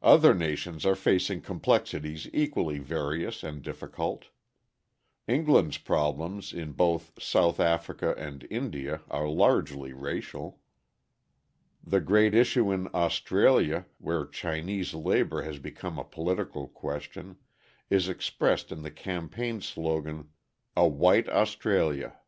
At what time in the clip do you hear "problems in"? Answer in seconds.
5.76-6.72